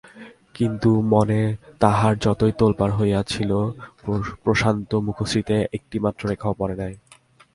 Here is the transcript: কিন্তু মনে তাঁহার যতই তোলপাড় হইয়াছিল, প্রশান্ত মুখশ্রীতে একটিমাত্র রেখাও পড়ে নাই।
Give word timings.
কিন্তু 0.53 0.89
মনে 1.13 1.41
তাঁহার 1.79 2.13
যতই 2.17 2.53
তোলপাড় 2.59 2.93
হইয়াছিল, 2.95 3.51
প্রশান্ত 4.43 4.91
মুখশ্রীতে 5.07 5.55
একটিমাত্র 5.73 6.21
রেখাও 6.31 6.53
পড়ে 6.59 6.75
নাই। 6.75 6.93